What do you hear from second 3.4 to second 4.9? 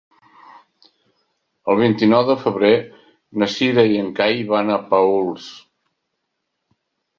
na Cira i en Cai van a